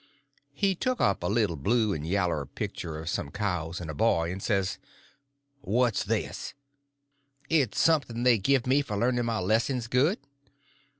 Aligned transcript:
He 0.55 0.73
took 0.73 0.99
up 0.99 1.21
a 1.21 1.27
little 1.27 1.55
blue 1.55 1.93
and 1.93 2.03
yaller 2.07 2.47
picture 2.47 2.97
of 2.97 3.07
some 3.07 3.29
cows 3.29 3.79
and 3.79 3.87
a 3.87 3.93
boy, 3.93 4.31
and 4.31 4.41
says: 4.41 4.79
"What's 5.59 6.03
this?" 6.03 6.55
"It's 7.49 7.77
something 7.79 8.23
they 8.23 8.39
give 8.39 8.65
me 8.65 8.81
for 8.81 8.97
learning 8.97 9.25
my 9.25 9.37
lessons 9.37 9.85
good." 9.85 10.17